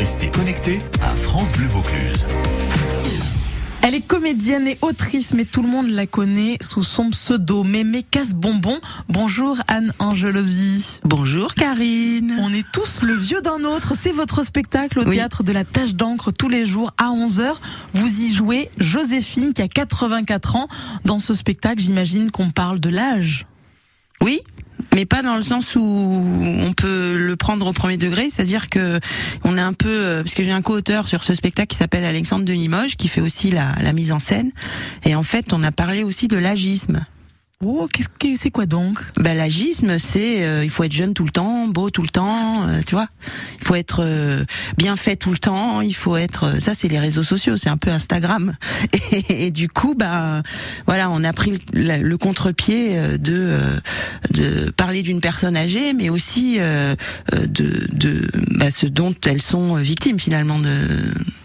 [0.00, 2.26] Restez connectés à France Bleu Vaucluse.
[3.82, 8.02] Elle est comédienne et autrice, mais tout le monde la connaît sous son pseudo Mémé
[8.02, 8.80] Casse-Bonbon.
[9.10, 11.00] Bonjour Anne Angelosi.
[11.04, 12.34] Bonjour Karine.
[12.40, 13.92] On est tous le vieux d'un autre.
[13.94, 17.52] C'est votre spectacle au théâtre de la Tâche d'encre tous les jours à 11h.
[17.92, 20.68] Vous y jouez Joséphine qui a 84 ans.
[21.04, 23.44] Dans ce spectacle, j'imagine qu'on parle de l'âge.
[24.22, 24.40] Oui,
[24.94, 29.00] mais pas dans le sens où on peut le prendre au premier degré, c'est-à-dire que
[29.44, 32.04] on est un peu, euh, parce que j'ai un co-auteur sur ce spectacle qui s'appelle
[32.04, 34.50] Alexandre de Limoges, qui fait aussi la, la mise en scène,
[35.04, 37.04] et en fait on a parlé aussi de l'agisme.
[37.62, 37.86] Oh,
[38.38, 39.04] c'est quoi donc?
[39.18, 42.66] Ben l'agisme, c'est euh, il faut être jeune tout le temps, beau tout le temps,
[42.66, 43.08] euh, tu vois.
[43.60, 44.46] Il faut être euh,
[44.78, 45.82] bien fait tout le temps.
[45.82, 48.54] Il faut être ça, c'est les réseaux sociaux, c'est un peu Instagram.
[49.28, 50.42] Et, du coup, ben
[50.86, 53.78] voilà, on a pris le, contre-pied de
[54.30, 56.96] de parler d'une personne âgée, mais aussi de
[57.42, 60.86] de bah, ce dont elles sont victimes finalement de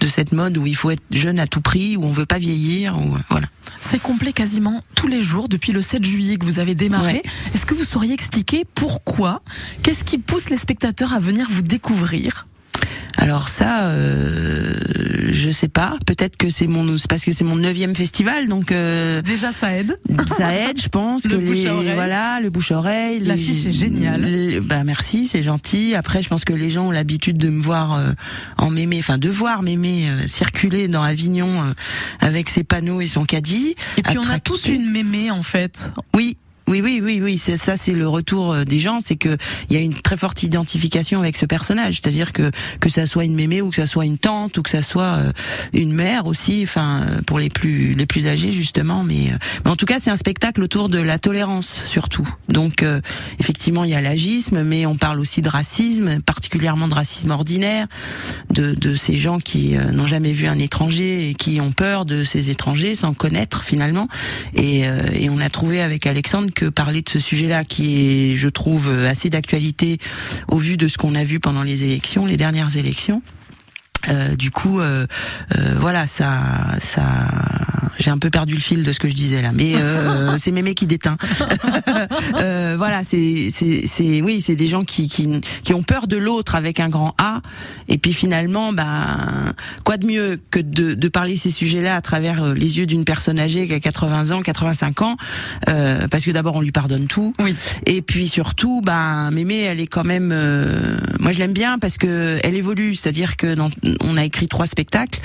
[0.00, 2.38] de cette mode où il faut être jeune à tout prix, où on veut pas
[2.38, 3.46] vieillir, ou voilà.
[3.90, 7.22] C'est complet quasiment tous les jours depuis le 7 juillet que vous avez démarré.
[7.52, 9.42] Est-ce que vous sauriez expliquer pourquoi?
[9.82, 12.46] Qu'est-ce qui pousse les spectateurs à venir vous découvrir?
[13.16, 14.76] Alors ça, euh,
[15.32, 15.96] je sais pas.
[16.06, 19.98] Peut-être que c'est mon, parce que c'est mon neuvième festival, donc euh, déjà ça aide.
[20.26, 21.24] Ça aide, je pense.
[21.26, 21.94] le que bouche les, à oreille.
[21.94, 23.20] voilà, le bouche à oreille.
[23.20, 24.22] L'affiche est géniale.
[24.22, 25.94] les- bah merci, c'est gentil.
[25.94, 28.12] Après, je pense que les gens ont l'habitude de me voir euh,
[28.58, 31.72] en mémé, enfin de voir mémé euh, circuler dans Avignon euh,
[32.20, 33.74] avec ses panneaux et son caddie.
[33.96, 35.92] Et puis on a tous une mémé en fait.
[36.14, 36.36] Oui.
[36.66, 39.36] Oui, oui, oui, oui, c'est ça, c'est le retour euh, des gens, c'est que
[39.68, 43.24] il y a une très forte identification avec ce personnage, c'est-à-dire que que ça soit
[43.24, 45.32] une mémé ou que ça soit une tante ou que ça soit euh,
[45.72, 49.32] une mère aussi, enfin euh, pour les plus les plus âgés justement, mais,
[49.64, 52.28] en tout cas c'est un spectacle autour de la tolérance surtout.
[52.48, 53.00] Donc euh,
[53.38, 57.86] effectivement il y a l'agisme, mais on parle aussi de racisme, particulièrement de racisme ordinaire,
[58.50, 62.04] de de ces gens qui euh, n'ont jamais vu un étranger et qui ont peur
[62.04, 64.08] de ces étrangers sans connaître finalement.
[64.54, 68.48] Et, euh, et on a trouvé avec Alexandre parler de ce sujet-là, qui est, je
[68.48, 69.98] trouve, euh, assez d'actualité
[70.48, 73.22] au vu de ce qu'on a vu pendant les élections, les dernières élections.
[74.08, 75.06] Euh, du coup, euh,
[75.76, 76.40] voilà, ça,
[76.80, 77.28] ça,
[77.98, 80.50] j'ai un peu perdu le fil de ce que je disais là, mais euh, c'est
[80.50, 81.16] mémé qui déteint.
[82.36, 85.28] Euh, voilà, c'est, c'est, c'est, oui, c'est des gens qui, qui,
[85.62, 87.40] qui ont peur de l'autre avec un grand A,
[87.88, 89.52] et puis finalement, ben,
[89.84, 93.04] quoi de mieux que de, de parler ces sujets-là à travers euh, les yeux d'une
[93.04, 95.16] personne âgée qui a 80 ans, 85 ans,
[95.68, 97.54] euh, parce que d'abord on lui pardonne tout, Oui.
[97.86, 101.98] et puis surtout, ben, mémé, elle est quand même, euh, moi je l'aime bien parce
[101.98, 103.70] que elle évolue, c'est-à-dire que dans,
[104.00, 105.20] on a écrit trois spectacles,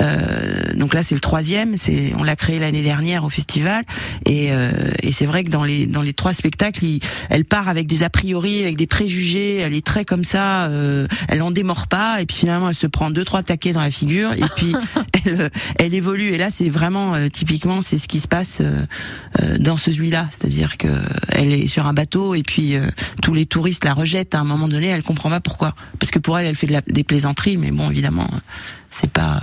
[0.00, 3.84] euh, donc là c'est le troisième, c'est, on l'a créé l'année dernière au festival,
[4.26, 4.70] et, euh,
[5.02, 8.02] et c'est vrai que dans les dans les trois spectacles, il- elle part avec des
[8.02, 12.20] a priori, avec des préjugés, elle est très comme ça, euh, elle en démord pas,
[12.20, 14.72] et puis finalement elle se prend deux trois taquets dans la figure, et puis
[15.24, 18.60] elle, euh, elle évolue, et là c'est vraiment euh, typiquement c'est ce qui se passe
[19.58, 20.88] dans celui-là, c'est-à-dire que
[21.30, 22.74] elle est sur un bateau et puis
[23.22, 26.18] tous les touristes la rejettent à un moment donné, elle comprend pas pourquoi, parce que
[26.18, 28.28] pour elle elle fait de la, des plaisanteries, mais bon évidemment
[28.88, 29.40] c'est pas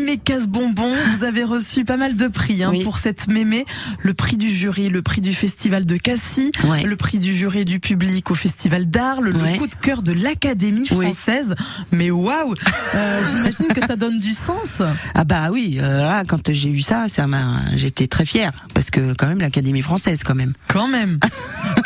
[0.00, 2.84] Mémé Casse-Bonbon, vous avez reçu pas mal de prix hein, Oui.
[2.84, 3.64] pour cette mémé.
[4.02, 6.82] Le prix du jury, le prix du festival de Cassis, Ouais.
[6.82, 10.12] le prix du jury et du public au festival d'Arles, le coup de cœur de
[10.12, 11.06] l'Académie Oui.
[11.06, 11.54] française.
[11.92, 12.52] Mais waouh
[12.94, 14.82] euh, J'imagine que ça donne du sens.
[15.14, 18.90] Ah bah oui, euh, là quand j'ai eu ça, ça m'a, j'étais très fière parce
[18.90, 20.52] que quand même l'Académie française quand même.
[20.68, 21.18] Quand même.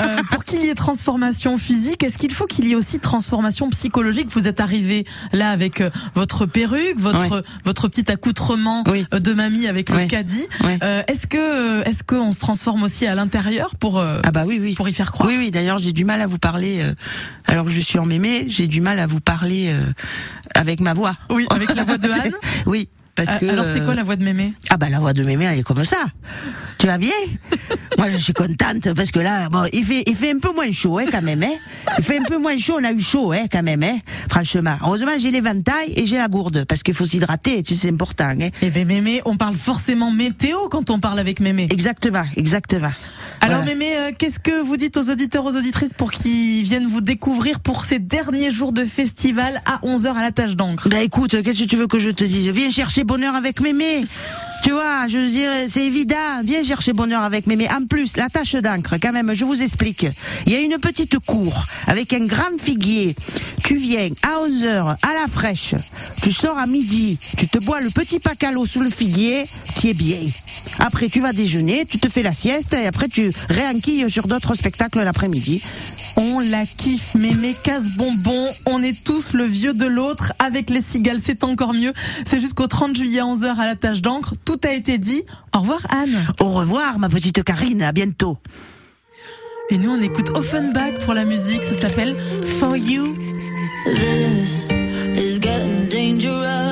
[0.01, 0.17] Euh,
[0.51, 4.29] qu'il y ait transformation physique, est-ce qu'il faut qu'il y ait aussi transformation psychologique?
[4.31, 9.07] Vous êtes arrivé là avec euh, votre perruque, votre votre petit accoutrement Oui.
[9.15, 10.47] euh, de mamie avec le caddie.
[10.65, 10.79] Ouais.
[10.83, 14.59] Euh, est-ce que est-ce qu'on se transforme aussi à l'intérieur pour euh, Ah bah oui
[14.61, 14.75] oui.
[14.75, 15.29] pour y faire croire?
[15.29, 15.51] Oui oui.
[15.53, 16.81] D'ailleurs j'ai du mal à vous parler.
[16.83, 16.93] euh,
[17.47, 19.73] alors que je suis en mémé, j'ai du mal à vous parler
[20.55, 21.17] avec ma voix.
[21.31, 22.35] Oui, avec la voix de Anne?
[22.67, 22.89] Oui.
[23.25, 24.53] Parce que, Euh, Alors c'est euh, quoi la voix de mémé?
[24.71, 25.97] Ah bah la voix de mémé elle est comme ça.
[26.79, 27.11] Tu vas bien?
[27.99, 30.73] Moi je suis contente parce que là bon il fait il fait un peu moins
[30.73, 31.55] chaud hein, quand même hein.
[31.99, 33.99] Il fait un peu moins chaud, on a eu chaud hein, quand même hein.
[34.31, 34.77] Franchement.
[34.83, 38.29] Heureusement j'ai l'éventail et j'ai la gourde parce qu'il faut s'hydrater, tu sais c'est important
[38.41, 38.49] hein.
[38.63, 41.67] Eh ben mémé, on parle forcément météo quand on parle avec mémé.
[41.71, 42.93] Exactement, exactement.
[43.43, 43.75] Alors Voilà.
[43.75, 47.61] mémé, euh, qu'est-ce que vous dites aux auditeurs, aux auditrices pour qu'ils viennent vous découvrir
[47.61, 50.89] pour ces derniers jours de festival à 11h à la tâche d'encre?
[50.91, 52.49] Bah écoute, qu'est-ce que tu veux que je te dise?
[52.49, 54.05] Viens chercher bonheur avec mémé.
[54.63, 56.17] Tu vois, je veux dire, c'est évident.
[56.45, 57.67] Viens chercher bonheur avec mémé.
[57.75, 60.07] En plus, la tâche d'encre, quand même, je vous explique.
[60.45, 63.17] Il y a une petite cour avec un grand figuier.
[63.65, 65.75] Tu viens à 11h à la fraîche.
[66.23, 67.19] Tu sors à midi.
[67.39, 69.45] Tu te bois le petit pacalo sous le figuier.
[69.81, 70.21] Tu es bien.
[70.81, 74.55] Après, tu vas déjeuner, tu te fais la sieste et après, tu réenquilles sur d'autres
[74.55, 75.63] spectacles l'après-midi.
[76.17, 78.47] On la kiffe, mémé casse bonbon.
[78.67, 80.33] On est tous le vieux de l'autre.
[80.39, 81.93] Avec les cigales, c'est encore mieux.
[82.27, 84.35] C'est jusqu'au 30 juillet à 11h à la tâche d'encre.
[84.45, 85.23] Tout a été dit.
[85.55, 86.25] Au revoir Anne.
[86.41, 88.39] Au revoir ma petite Karine, à bientôt.
[89.71, 92.13] Et nous on écoute Offenbach pour la musique, ça s'appelle
[92.59, 93.17] For You.
[93.85, 94.67] This
[95.17, 96.70] is getting dangerous